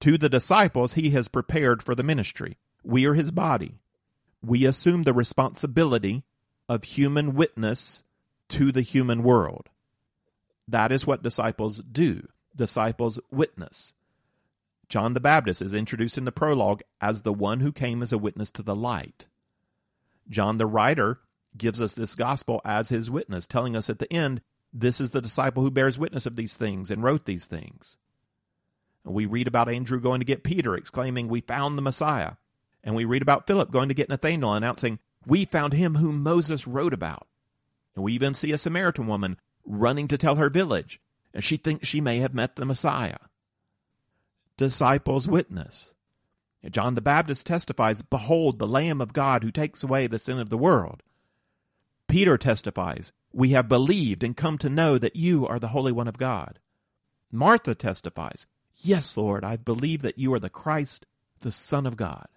[0.00, 2.58] to the disciples he has prepared for the ministry.
[2.82, 3.76] We are his body.
[4.44, 6.24] We assume the responsibility
[6.68, 8.02] of human witness
[8.48, 9.68] to the human world.
[10.68, 12.28] That is what disciples do.
[12.54, 13.92] Disciples witness.
[14.88, 18.18] John the Baptist is introduced in the prologue as the one who came as a
[18.18, 19.26] witness to the light.
[20.28, 21.20] John the writer
[21.56, 25.20] gives us this gospel as his witness, telling us at the end, this is the
[25.20, 27.96] disciple who bears witness of these things and wrote these things.
[29.04, 32.32] We read about Andrew going to get Peter, exclaiming, We found the Messiah.
[32.84, 36.66] And we read about Philip going to get Nathanael, announcing, We found him whom Moses
[36.66, 37.26] wrote about.
[37.94, 41.00] And we even see a Samaritan woman running to tell her village,
[41.32, 43.18] and she thinks she may have met the Messiah
[44.56, 45.92] disciples witness.
[46.70, 50.50] John the Baptist testifies, Behold, the Lamb of God who takes away the sin of
[50.50, 51.02] the world.
[52.06, 56.06] Peter testifies, We have believed and come to know that you are the Holy One
[56.06, 56.60] of God.
[57.32, 58.46] Martha testifies,
[58.76, 61.06] Yes, Lord, I believe that you are the Christ,
[61.40, 62.28] the Son of God.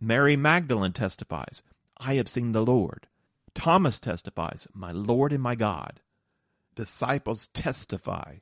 [0.00, 1.62] Mary Magdalene testifies,
[1.98, 3.06] I have seen the Lord.
[3.54, 6.00] Thomas testifies, My Lord and my God.
[6.80, 8.36] Disciples testify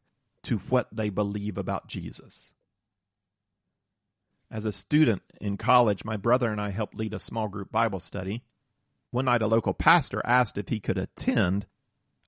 [0.45, 2.53] to what they believe about Jesus.
[4.49, 7.99] As a student in college, my brother and I helped lead a small group Bible
[7.99, 8.45] study.
[9.11, 11.67] One night, a local pastor asked if he could attend.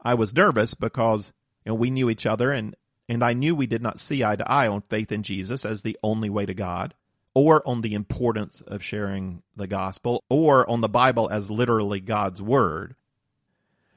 [0.00, 1.32] I was nervous because
[1.64, 2.74] you know, we knew each other, and,
[3.08, 5.82] and I knew we did not see eye to eye on faith in Jesus as
[5.82, 6.92] the only way to God,
[7.34, 12.42] or on the importance of sharing the gospel, or on the Bible as literally God's
[12.42, 12.96] word.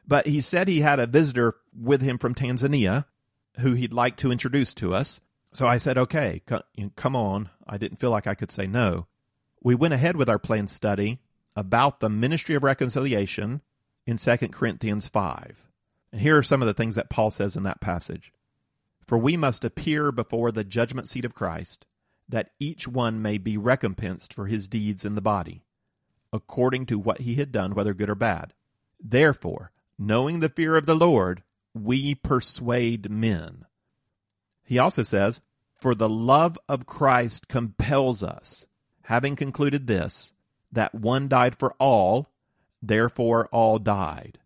[0.08, 3.06] But he said he had a visitor with him from Tanzania
[3.60, 5.22] who he'd like to introduce to us.
[5.52, 6.42] So I said, okay,
[6.96, 7.50] come on.
[7.68, 9.08] I didn't feel like I could say no.
[9.62, 11.20] We went ahead with our planned study
[11.56, 13.62] about the ministry of reconciliation
[14.06, 15.70] in 2 Corinthians 5.
[16.12, 18.34] And here are some of the things that Paul says in that passage.
[19.08, 21.86] For we must appear before the judgment seat of Christ,
[22.28, 25.64] that each one may be recompensed for his deeds in the body,
[26.32, 28.54] according to what he had done, whether good or bad.
[29.00, 29.72] Therefore,
[30.06, 33.66] knowing the fear of the Lord, we persuade men.
[34.64, 35.42] He also says,
[35.80, 38.66] For the love of Christ compels us,
[39.04, 40.32] having concluded this,
[40.72, 42.30] that one died for all,
[42.82, 44.40] therefore all died.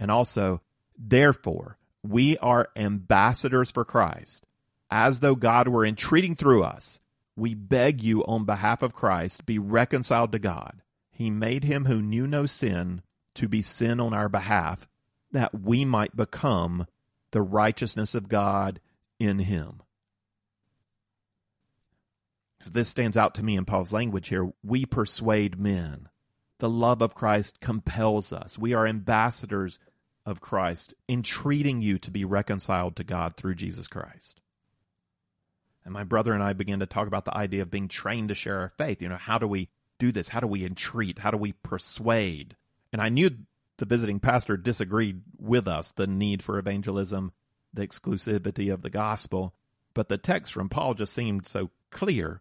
[0.00, 0.60] And also,
[0.96, 4.44] therefore, we are ambassadors for Christ,
[4.90, 7.00] as though God were entreating through us.
[7.36, 10.82] We beg you on behalf of Christ, be reconciled to God.
[11.10, 13.02] He made him who knew no sin
[13.38, 14.88] to be sin on our behalf,
[15.32, 16.86] that we might become
[17.30, 18.80] the righteousness of God
[19.18, 19.80] in him.
[22.60, 24.50] So this stands out to me in Paul's language here.
[24.64, 26.08] We persuade men.
[26.58, 28.58] The love of Christ compels us.
[28.58, 29.78] We are ambassadors
[30.26, 34.40] of Christ, entreating you to be reconciled to God through Jesus Christ.
[35.84, 38.34] And my brother and I began to talk about the idea of being trained to
[38.34, 39.00] share our faith.
[39.00, 40.28] You know, how do we do this?
[40.28, 41.20] How do we entreat?
[41.20, 42.56] How do we persuade?
[42.92, 43.30] And I knew
[43.76, 47.32] the visiting pastor disagreed with us the need for evangelism
[47.72, 49.54] the exclusivity of the gospel,
[49.94, 52.40] but the text from Paul just seemed so clear.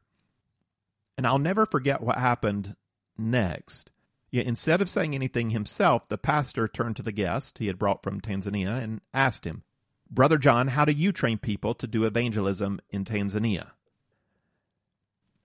[1.18, 2.76] And I'll never forget what happened
[3.18, 3.92] next.
[4.30, 8.04] Yet instead of saying anything himself, the pastor turned to the guest he had brought
[8.04, 9.64] from Tanzania and asked him,
[10.10, 13.72] Brother John, how do you train people to do evangelism in Tanzania?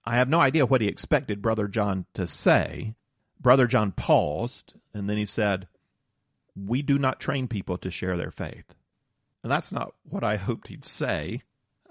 [0.04, 2.94] I have no idea what he expected Brother John to say.
[3.42, 5.66] Brother John paused, and then he said,
[6.54, 8.74] We do not train people to share their faith.
[9.42, 11.42] And that's not what I hoped he'd say.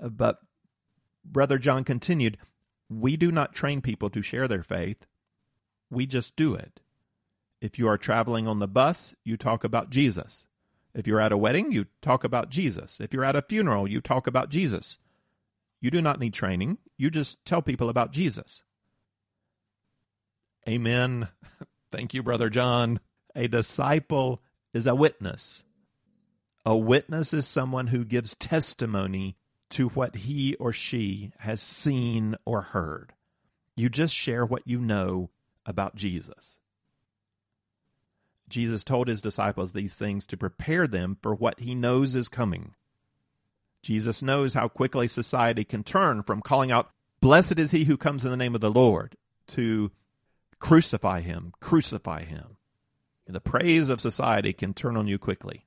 [0.02, 0.40] Uh, but
[1.26, 2.38] Brother John continued,
[2.90, 5.06] We do not train people to share their faith.
[5.90, 6.80] We just do it.
[7.60, 10.46] If you are traveling on the bus, you talk about Jesus.
[10.96, 13.00] If you're at a wedding, you talk about Jesus.
[13.00, 14.98] If you're at a funeral, you talk about Jesus.
[15.82, 16.78] You do not need training.
[16.98, 18.64] You just tell people about Jesus.
[20.68, 21.28] Amen.
[21.92, 23.00] Thank you, Brother John.
[23.36, 24.42] A disciple
[24.74, 25.64] is a witness.
[26.66, 29.38] A witness is someone who gives testimony
[29.72, 33.14] to what he or she has seen or heard.
[33.76, 35.30] You just share what you know
[35.66, 36.58] about Jesus.
[38.50, 42.76] Jesus told his disciples these things to prepare them for what he knows is coming.
[43.82, 48.24] Jesus knows how quickly society can turn from calling out, Blessed is he who comes
[48.24, 49.16] in the name of the Lord,
[49.48, 49.92] to
[50.62, 52.56] crucify him, crucify him.
[53.28, 55.66] And the praise of society can turn on you quickly.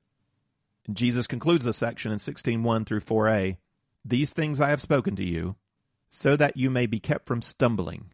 [0.91, 3.57] Jesus concludes this section in 16:1 through 4a.
[4.03, 5.55] These things I have spoken to you,
[6.09, 8.13] so that you may be kept from stumbling.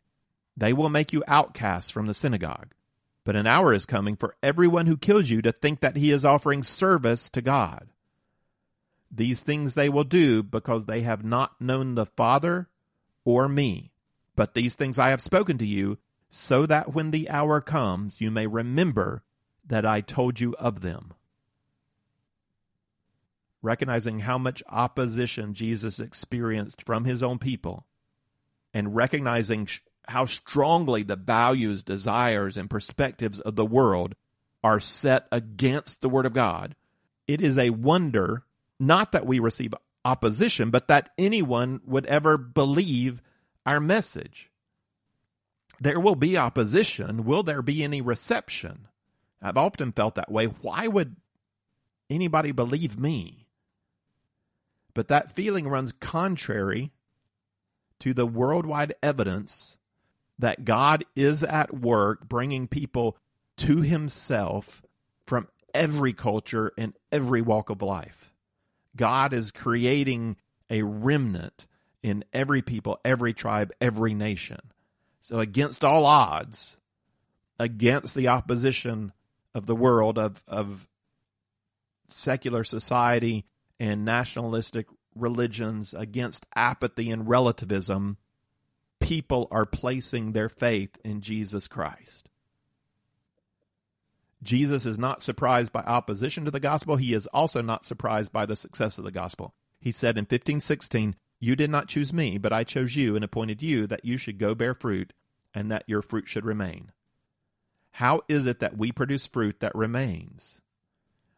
[0.58, 2.74] They will make you outcasts from the synagogue.
[3.24, 6.26] But an hour is coming for everyone who kills you to think that he is
[6.26, 7.90] offering service to God.
[9.12, 12.70] These things they will do because they have not known the Father
[13.24, 13.92] or me.
[14.36, 16.00] But these things I have spoken to you,
[16.34, 19.22] so that when the hour comes, you may remember
[19.68, 21.14] that I told you of them.
[23.62, 27.86] Recognizing how much opposition Jesus experienced from his own people,
[28.74, 29.68] and recognizing
[30.08, 34.16] how strongly the values, desires, and perspectives of the world
[34.64, 36.76] are set against the Word of God,
[37.28, 38.46] it is a wonder
[38.80, 43.22] not that we receive opposition, but that anyone would ever believe
[43.66, 44.51] our message.
[45.82, 47.26] There will be opposition.
[47.26, 48.88] Will there be any reception?
[49.42, 50.46] I've often felt that way.
[50.46, 51.16] Why would
[52.08, 53.48] anybody believe me?
[54.94, 56.92] But that feeling runs contrary
[58.00, 59.80] to the worldwide evidence
[60.38, 63.18] that God is at work bringing people
[63.58, 64.84] to himself
[65.26, 68.32] from every culture and every walk of life.
[68.96, 70.36] God is creating
[70.70, 71.66] a remnant
[72.04, 74.60] in every people, every tribe, every nation.
[75.22, 76.78] So, against all odds,
[77.60, 79.14] against the opposition
[79.54, 80.88] of the world, of, of
[82.08, 83.46] secular society
[83.80, 88.18] and nationalistic religions, against apathy and relativism,
[89.00, 92.28] people are placing their faith in Jesus Christ.
[94.42, 96.96] Jesus is not surprised by opposition to the gospel.
[96.96, 99.54] He is also not surprised by the success of the gospel.
[99.80, 103.64] He said in 1516, You did not choose me, but I chose you and appointed
[103.64, 105.12] you that you should go bear fruit
[105.56, 106.92] and that your fruit should remain.
[107.94, 110.62] How is it that we produce fruit that remains?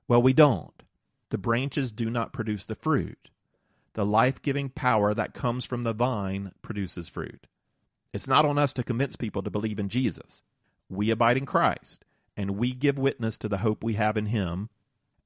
[0.10, 0.84] Well, we don't.
[1.30, 3.30] The branches do not produce the fruit.
[3.94, 7.48] The life giving power that comes from the vine produces fruit.
[8.12, 10.42] It's not on us to convince people to believe in Jesus.
[10.90, 12.04] We abide in Christ,
[12.36, 14.70] and we give witness to the hope we have in Him,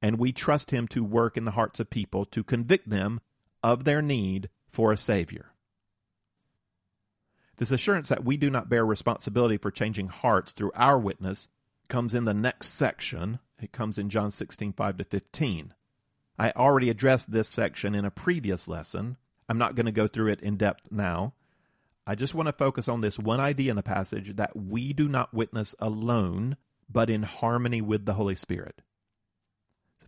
[0.04, 3.22] and we trust Him to work in the hearts of people to convict them
[3.64, 5.48] of their need for a Savior.
[7.56, 11.48] This assurance that we do not bear responsibility for changing hearts through our witness
[11.88, 13.40] comes in the next section.
[13.60, 15.74] It comes in John 16, 5 to 15.
[16.38, 19.18] I already addressed this section in a previous lesson.
[19.50, 21.34] I'm not going to go through it in depth now.
[22.06, 25.10] I just want to focus on this one idea in the passage that we do
[25.10, 26.56] not witness alone,
[26.88, 28.84] but in harmony with the Holy Spirit.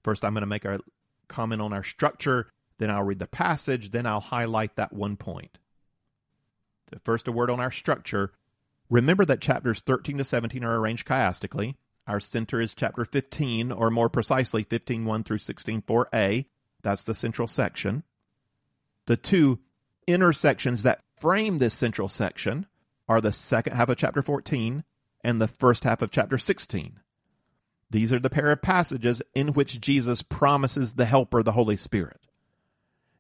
[0.03, 0.79] First, I'm going to make a
[1.27, 5.59] comment on our structure, then I'll read the passage, then I'll highlight that one point.
[6.89, 8.31] So first, a word on our structure.
[8.89, 11.75] Remember that chapters 13 to 17 are arranged chiastically.
[12.07, 16.45] Our center is chapter 15, or more precisely, 15.1 through 16.4a.
[16.81, 18.03] That's the central section.
[19.05, 19.59] The two
[20.07, 22.65] intersections that frame this central section
[23.07, 24.83] are the second half of chapter 14
[25.23, 26.99] and the first half of chapter 16.
[27.91, 32.21] These are the pair of passages in which Jesus promises the Helper, the Holy Spirit.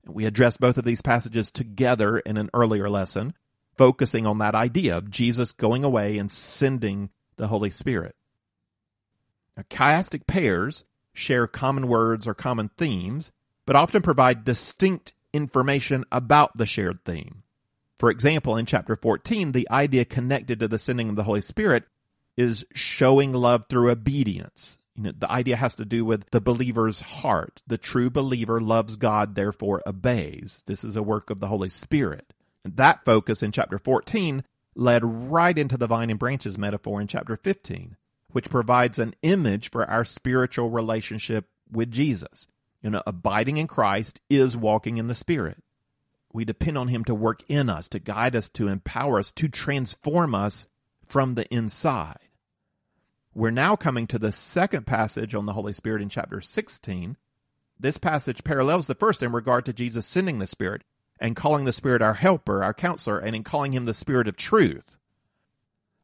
[0.05, 3.33] We addressed both of these passages together in an earlier lesson,
[3.77, 8.15] focusing on that idea of Jesus going away and sending the Holy Spirit.
[9.55, 10.83] Now, chiastic pairs
[11.13, 13.31] share common words or common themes,
[13.65, 17.43] but often provide distinct information about the shared theme.
[17.99, 21.83] For example, in chapter 14, the idea connected to the sending of the Holy Spirit
[22.37, 24.78] is showing love through obedience.
[24.99, 27.61] You know, the idea has to do with the believer's heart.
[27.65, 30.61] The true believer loves God, therefore obeys.
[30.65, 32.33] This is a work of the Holy Spirit.
[32.65, 34.43] And that focus in chapter 14
[34.75, 37.95] led right into the vine and branches metaphor in chapter 15,
[38.31, 42.47] which provides an image for our spiritual relationship with Jesus.
[42.81, 45.63] You know, abiding in Christ is walking in the Spirit.
[46.33, 49.47] We depend on Him to work in us, to guide us, to empower us, to
[49.47, 50.67] transform us
[51.05, 52.19] from the inside.
[53.39, 57.15] We're now coming to the second passage on the Holy Spirit in chapter 16.
[57.79, 60.83] This passage parallels the first in regard to Jesus sending the Spirit
[61.21, 64.35] and calling the Spirit our helper, our counselor, and in calling him the Spirit of
[64.35, 64.97] truth.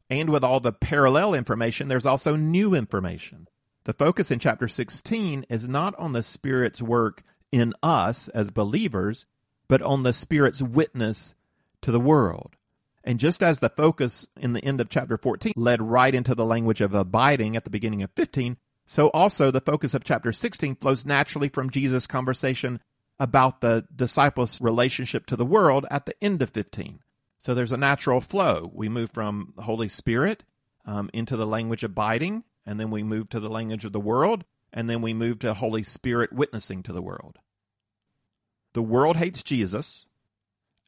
[0.08, 3.48] And with all the parallel information, there's also new information.
[3.84, 9.26] The focus in chapter 16 is not on the Spirit's work in us as believers,
[9.68, 11.34] but on the Spirit's witness
[11.82, 12.55] to the world.
[13.06, 16.44] And just as the focus in the end of chapter 14 led right into the
[16.44, 20.74] language of abiding at the beginning of 15, so also the focus of chapter 16
[20.74, 22.80] flows naturally from Jesus' conversation
[23.20, 26.98] about the disciples' relationship to the world at the end of 15.
[27.38, 28.70] So there's a natural flow.
[28.74, 30.42] We move from the Holy Spirit
[30.84, 34.44] um, into the language abiding, and then we move to the language of the world,
[34.72, 37.38] and then we move to Holy Spirit witnessing to the world.
[38.72, 40.06] The world hates Jesus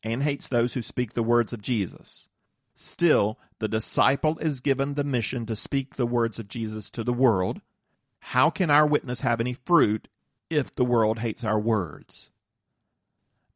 [0.02, 2.28] and hates those who speak the words of Jesus.
[2.74, 7.12] Still, the disciple is given the mission to speak the words of Jesus to the
[7.12, 7.60] world.
[8.20, 10.08] How can our witness have any fruit
[10.48, 12.30] if the world hates our words?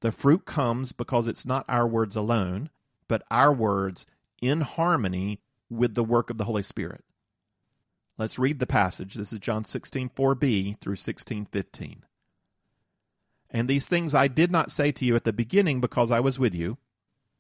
[0.01, 2.70] The fruit comes because it's not our words alone,
[3.07, 4.05] but our words
[4.40, 5.40] in harmony
[5.70, 7.05] with the work of the Holy Spirit.
[8.18, 9.14] Let's read the passage.
[9.14, 12.05] This is John 16, 4b through 16, 15.
[13.53, 16.38] And these things I did not say to you at the beginning because I was
[16.38, 16.78] with you.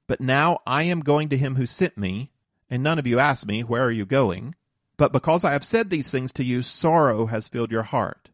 [0.06, 2.30] But now I am going to him who sent me,
[2.68, 4.54] and none of you asked me, Where are you going?
[4.98, 8.28] But because I have said these things to you, sorrow has filled your heart.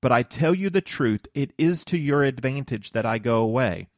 [0.00, 3.88] But I tell you the truth, it is to your advantage that I go away.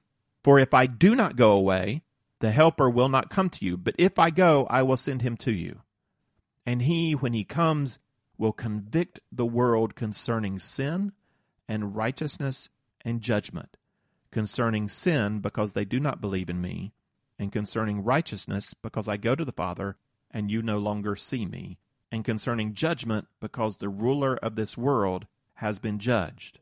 [0.43, 2.03] For if I do not go away,
[2.41, 3.77] the Helper will not come to you.
[3.77, 5.81] But if I go, I will send him to you.
[6.65, 7.99] And he, when he comes,
[8.37, 11.13] will convict the world concerning sin
[11.69, 12.69] and righteousness
[13.07, 13.79] and judgment
[14.37, 16.93] concerning sin because they do not believe in me,
[17.39, 19.97] and concerning righteousness because I go to the Father
[20.31, 21.79] and you no longer see me,
[22.13, 26.59] and concerning judgment because the ruler of this world has been judged.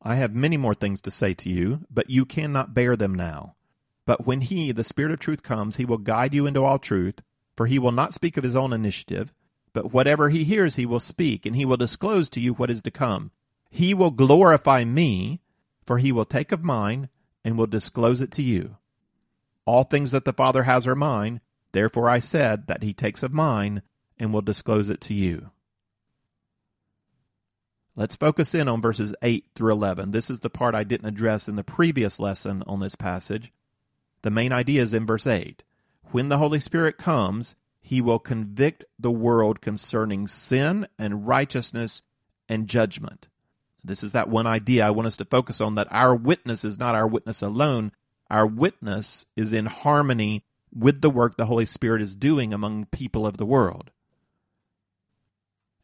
[0.00, 3.56] I have many more things to say to you, but you cannot bear them now.
[4.04, 7.22] But when he, the Spirit of truth, comes, he will guide you into all truth,
[7.56, 9.34] for he will not speak of his own initiative,
[9.72, 12.82] but whatever he hears he will speak, and he will disclose to you what is
[12.82, 13.32] to come.
[13.68, 15.40] He will glorify me,
[15.86, 17.08] for he will take of mine
[17.44, 18.76] and will disclose it to you.
[19.64, 21.40] All things that the Father has are mine,
[21.72, 23.82] therefore I said that he takes of mine
[24.18, 25.50] and will disclose it to you.
[27.94, 30.10] Let's focus in on verses 8 through 11.
[30.10, 33.52] This is the part I didn't address in the previous lesson on this passage.
[34.22, 35.62] The main idea is in verse 8.
[36.10, 42.02] When the Holy Spirit comes, he will convict the world concerning sin and righteousness
[42.48, 43.28] and judgment.
[43.86, 46.78] This is that one idea I want us to focus on that our witness is
[46.78, 47.92] not our witness alone.
[48.28, 53.26] Our witness is in harmony with the work the Holy Spirit is doing among people
[53.26, 53.90] of the world.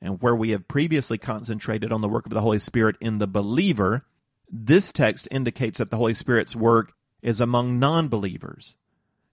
[0.01, 3.29] And where we have previously concentrated on the work of the Holy Spirit in the
[3.29, 4.05] believer,
[4.51, 8.75] this text indicates that the Holy Spirit's work is among non believers,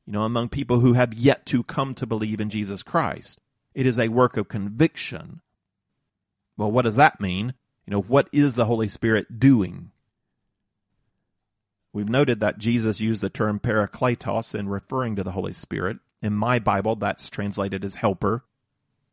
[0.05, 3.39] you know, among people who have yet to come to believe in Jesus Christ.
[3.73, 5.41] It is a work of conviction.
[6.55, 7.55] Well, what does that mean?
[7.89, 9.89] You know, what is the Holy Spirit doing?
[11.91, 15.97] We've noted that Jesus used the term parakletos in referring to the Holy Spirit.
[16.21, 18.45] In my Bible, that's translated as helper.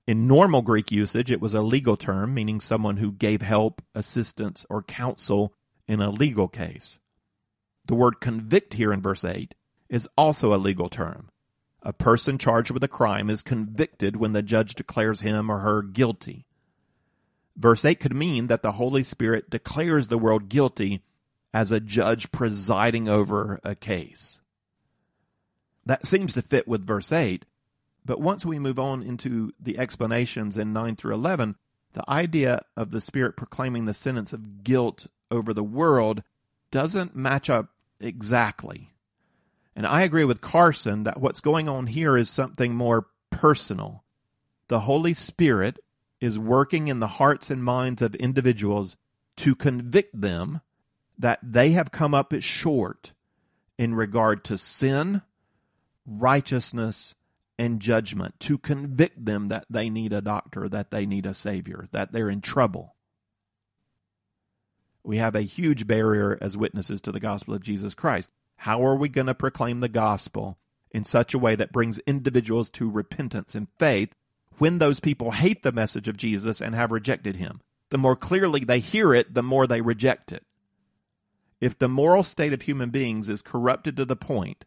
[0.07, 4.67] In normal Greek usage, it was a legal term, meaning someone who gave help, assistance,
[4.69, 5.55] or counsel
[5.89, 6.99] in a legal case.
[7.87, 9.55] The word convict here in verse 8
[9.89, 11.31] is also a legal term.
[11.81, 15.81] A person charged with a crime is convicted when the judge declares him or her
[15.81, 16.45] guilty.
[17.57, 21.03] Verse 8 could mean that the Holy Spirit declares the world guilty
[21.55, 24.41] as a judge presiding over a case.
[25.87, 27.45] That seems to fit with verse 8,
[28.05, 31.57] but once we move on into the explanations in 9 through 11,
[31.93, 36.23] the idea of the Spirit proclaiming the sentence of guilt over the world
[36.71, 38.91] doesn't match up exactly.
[39.75, 44.05] And I agree with Carson that what's going on here is something more personal.
[44.69, 45.79] The Holy Spirit
[46.21, 48.97] is working in the hearts and minds of individuals
[49.37, 50.61] to convict them
[51.19, 53.13] that they have come up short
[53.79, 55.23] in regard to sin,
[56.07, 57.15] righteousness,
[57.59, 61.89] and judgment, to convict them that they need a doctor, that they need a savior,
[61.93, 62.95] that they're in trouble.
[65.03, 68.31] We have a huge barrier as witnesses to the gospel of Jesus Christ.
[68.57, 70.59] How are we going to proclaim the gospel
[70.91, 74.15] in such a way that brings individuals to repentance and faith
[74.59, 77.61] when those people hate the message of Jesus and have rejected him.
[77.91, 80.45] The more clearly they hear it, the more they reject it.
[81.61, 84.65] If the moral state of human beings is corrupted to the point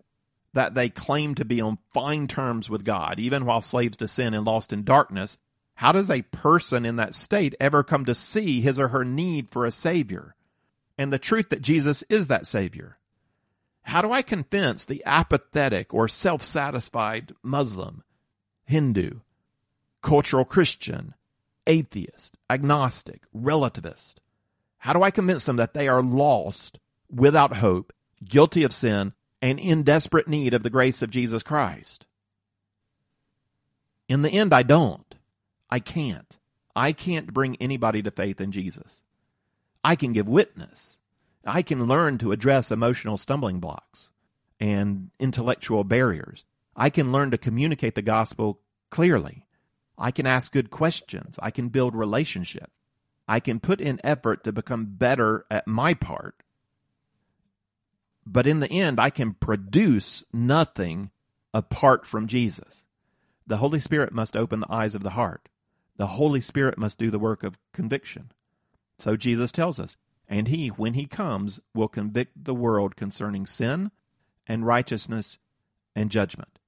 [0.54, 4.34] that they claim to be on fine terms with God, even while slaves to sin
[4.34, 5.38] and lost in darkness,
[5.76, 9.50] how does a person in that state ever come to see his or her need
[9.50, 10.36] for a Savior
[10.98, 12.98] and the truth that Jesus is that Savior?
[13.84, 18.04] How do I convince the apathetic or self satisfied Muslim,
[18.66, 19.22] Hindu,
[20.02, 21.14] cultural Christian,
[21.68, 24.16] atheist, agnostic, relativist?
[24.80, 26.80] How do I convince them that they are lost,
[27.10, 27.94] without hope,
[28.24, 32.06] guilty of sin, and in desperate need of the grace of Jesus Christ?
[34.08, 35.16] In the end, I don't.
[35.70, 36.38] I can't.
[36.76, 39.02] I can't bring anybody to faith in Jesus.
[39.84, 40.98] I can give witness.
[41.46, 44.10] I can learn to address emotional stumbling blocks
[44.60, 46.46] and intellectual barriers.
[46.76, 49.46] I can learn to communicate the gospel clearly.
[50.00, 51.38] I can ask good questions.
[51.42, 52.72] I can build relationship.
[53.28, 56.42] I can put in effort to become better at my part.
[58.26, 61.12] But in the end, I can produce nothing
[61.54, 62.84] apart from Jesus.
[63.46, 65.50] The Holy Spirit must open the eyes of the heart.
[65.98, 68.32] The Holy Spirit must do the work of conviction.
[68.98, 69.98] So Jesus tells us,
[70.28, 73.92] and he, when he comes, will convict the world concerning sin
[74.48, 75.40] and righteousness
[75.96, 76.60] and judgment.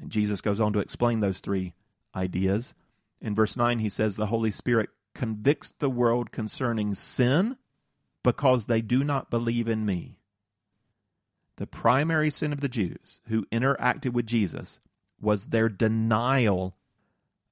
[0.00, 1.74] And Jesus goes on to explain those three
[2.14, 2.74] ideas.
[3.20, 7.56] In verse 9, he says, The Holy Spirit convicts the world concerning sin
[8.22, 10.16] because they do not believe in me.
[11.56, 14.80] The primary sin of the Jews who interacted with Jesus
[15.20, 16.76] was their denial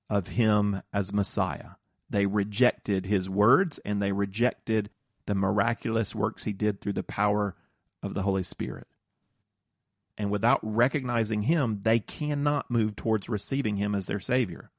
[0.09, 1.73] of him as Messiah.
[2.09, 4.91] They rejected his words and they rejected
[5.27, 7.55] the miraculous works he did through the power
[8.03, 8.89] of the Holy Spirit.
[10.21, 14.71] And without recognizing him, they cannot move towards receiving him as their Savior.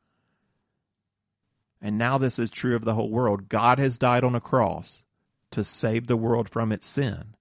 [1.82, 3.50] And now this is true of the whole world.
[3.50, 5.04] God has died on a cross
[5.50, 7.34] to save the world from its sin.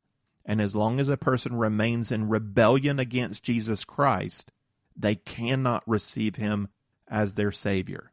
[0.46, 4.50] And as long as a person remains in rebellion against Jesus Christ,
[4.96, 6.68] they cannot receive him
[7.06, 8.12] as their Savior.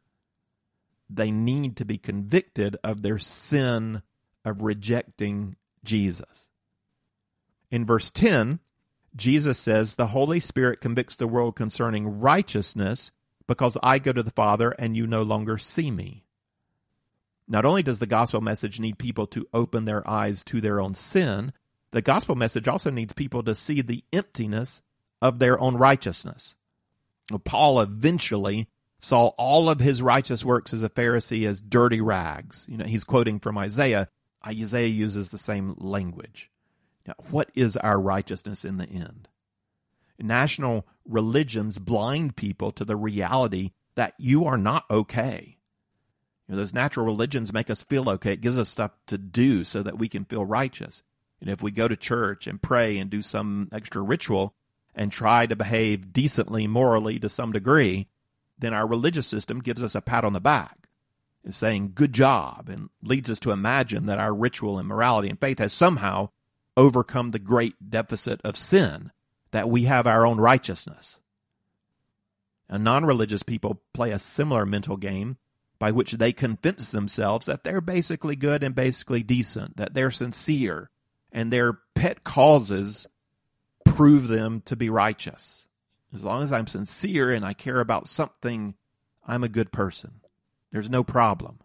[1.08, 4.02] They need to be convicted of their sin
[4.44, 6.46] of rejecting Jesus.
[7.70, 8.60] In verse 10,
[9.18, 13.10] Jesus says, The Holy Spirit convicts the world concerning righteousness
[13.46, 16.24] because I go to the Father and you no longer see me.
[17.48, 20.94] Not only does the gospel message need people to open their eyes to their own
[20.94, 21.52] sin,
[21.90, 24.82] the gospel message also needs people to see the emptiness
[25.20, 26.54] of their own righteousness.
[27.44, 28.68] Paul eventually
[29.00, 32.66] saw all of his righteous works as a Pharisee as dirty rags.
[32.68, 34.08] You know, he's quoting from Isaiah.
[34.46, 36.50] Isaiah uses the same language.
[37.30, 39.28] What is our righteousness in the end?
[40.18, 45.58] National religions blind people to the reality that you are not okay.
[46.46, 48.32] You know, those natural religions make us feel okay.
[48.32, 51.02] It gives us stuff to do so that we can feel righteous.
[51.40, 54.54] And if we go to church and pray and do some extra ritual,
[54.98, 58.08] and try to behave decently, morally to some degree,
[58.58, 60.88] then our religious system gives us a pat on the back
[61.44, 65.40] and saying good job and leads us to imagine that our ritual and morality and
[65.40, 66.28] faith has somehow
[66.78, 69.10] overcome the great deficit of sin,
[69.50, 71.18] that we have our own righteousness.
[72.68, 75.36] And non-religious people play a similar mental game
[75.78, 80.90] by which they convince themselves that they're basically good and basically decent, that they're sincere,
[81.32, 83.06] and their pet causes
[83.84, 85.66] prove them to be righteous.
[86.14, 88.74] As long as I'm sincere and I care about something,
[89.26, 90.20] I'm a good person.
[90.70, 91.58] There's no problem.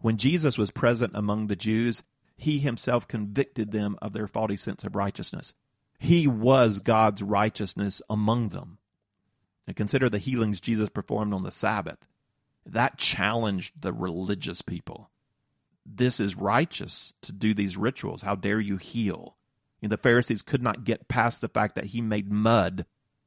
[0.00, 2.02] When Jesus was present among the Jews,
[2.40, 5.54] he himself convicted them of their faulty sense of righteousness.
[5.98, 8.78] He was God's righteousness among them.
[9.66, 11.98] And consider the healings Jesus performed on the Sabbath.
[12.64, 15.10] That challenged the religious people.
[15.84, 18.22] This is righteous to do these rituals.
[18.22, 19.36] How dare you heal?
[19.82, 22.86] And the Pharisees could not get past the fact that he made mud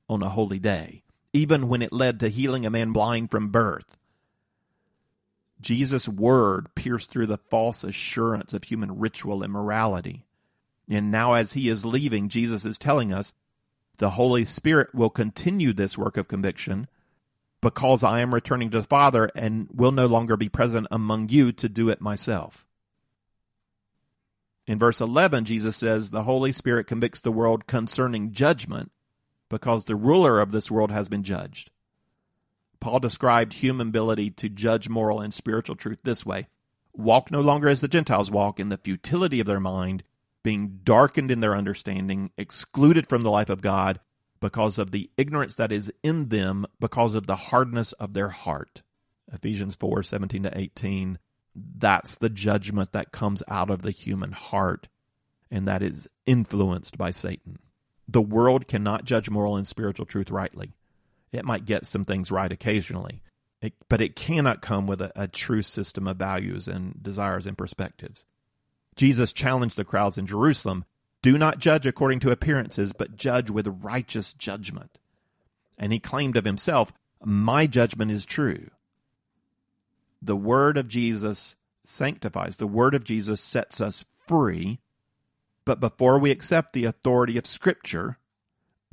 [0.09, 1.03] on a holy day,
[1.34, 3.95] even when it led to healing a man blind from birth.
[5.64, 10.26] Jesus' word pierced through the false assurance of human ritual and morality.
[10.89, 13.34] And now, as he is leaving, Jesus is telling us
[13.97, 16.88] the Holy Spirit will continue this work of conviction
[17.61, 21.51] because I am returning to the Father and will no longer be present among you
[21.53, 22.66] to do it myself.
[24.68, 28.91] In verse 11, Jesus says, The Holy Spirit convicts the world concerning judgment
[29.49, 31.70] because the ruler of this world has been judged.
[32.84, 36.48] Paul described human ability to judge moral and spiritual truth this way
[36.92, 40.04] Walk no longer as the Gentiles walk in the futility of their mind,
[40.44, 44.02] being darkened in their understanding, excluded from the life of God
[44.42, 48.84] because of the ignorance that is in them, because of the hardness of their heart.
[49.32, 51.20] Ephesians 4 17 to 18
[51.56, 54.90] that's the judgment that comes out of the human heart
[55.50, 57.60] and that is influenced by Satan.
[58.10, 60.74] The world cannot judge moral and spiritual truth rightly.
[61.34, 63.22] It might get some things right occasionally,
[63.62, 67.58] it, but it cannot come with a, a true system of values and desires and
[67.58, 68.26] perspectives.
[68.96, 70.86] Jesus challenged the crowds in Jerusalem
[71.22, 75.00] do not judge according to appearances, but judge with righteous judgment.
[75.78, 76.92] And he claimed of himself,
[77.24, 78.70] My judgment is true
[80.24, 81.56] the word of Jesus
[81.86, 82.58] sanctifies.
[82.58, 84.80] The word of Jesus sets us free.
[85.66, 88.18] But before we accept the authority of Scripture,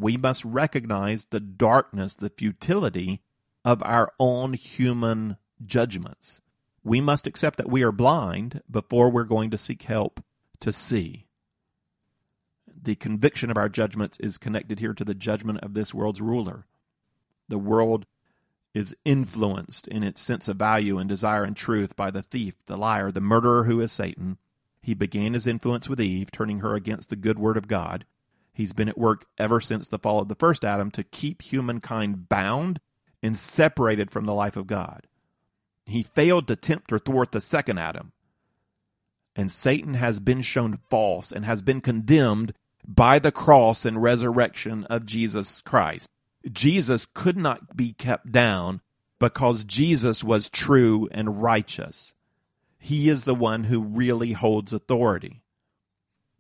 [0.00, 3.20] we must recognize the darkness, the futility
[3.64, 6.40] of our own human judgments.
[6.82, 10.24] We must accept that we are blind before we're going to seek help
[10.60, 11.26] to see.
[12.82, 16.64] The conviction of our judgments is connected here to the judgment of this world's ruler.
[17.48, 18.06] The world
[18.72, 22.78] is influenced in its sense of value and desire and truth by the thief, the
[22.78, 24.38] liar, the murderer who is Satan.
[24.80, 28.06] He began his influence with Eve, turning her against the good word of God.
[28.52, 32.28] He's been at work ever since the fall of the first Adam to keep humankind
[32.28, 32.80] bound
[33.22, 35.06] and separated from the life of God.
[35.86, 38.12] He failed to tempt or thwart the second Adam.
[39.36, 42.52] And Satan has been shown false and has been condemned
[42.86, 46.08] by the cross and resurrection of Jesus Christ.
[46.50, 48.80] Jesus could not be kept down
[49.18, 52.14] because Jesus was true and righteous.
[52.78, 55.39] He is the one who really holds authority.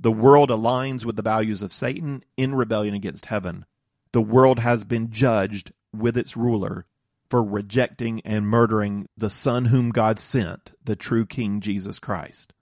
[0.02, 3.66] The world aligns with the values of Satan in rebellion against heaven.
[4.12, 6.86] The world has been judged with its ruler
[7.28, 12.54] for rejecting and murdering the Son whom God sent, the true King Jesus Christ.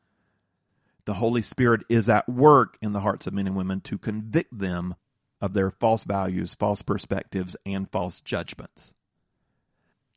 [1.05, 4.59] The Holy Spirit is at work in the hearts of men and women to convict
[4.59, 4.97] them
[5.41, 8.95] of their false values, false perspectives, and false judgments.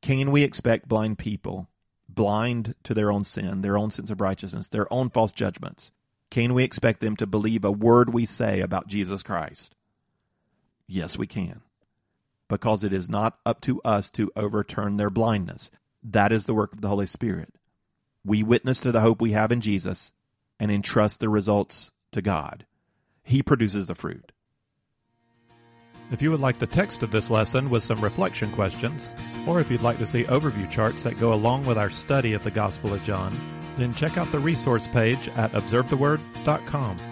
[0.01, 1.69] Can we expect blind people,
[2.09, 5.91] blind to their own sin, their own sense of righteousness, their own false judgments,
[6.32, 9.75] can we expect them to believe a word we say about Jesus Christ?
[10.88, 11.61] Yes, we can.
[12.47, 15.69] Because it is not up to us to overturn their blindness.
[16.01, 17.53] That is the work of the Holy Spirit.
[18.25, 20.13] We witness to the hope we have in Jesus
[20.59, 22.65] and entrust the results to God.
[23.23, 24.32] He produces the fruit.
[26.11, 29.09] If you would like the text of this lesson with some reflection questions,
[29.47, 32.43] or if you'd like to see overview charts that go along with our study of
[32.43, 33.34] the Gospel of John,
[33.82, 37.11] then check out the resource page at observetheword.com.